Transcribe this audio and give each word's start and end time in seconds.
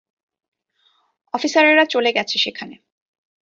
অফিসারেরা 1.33 1.85
চলে 1.85 2.11
গেছে 2.11 2.37
সেখানে। 2.37 2.75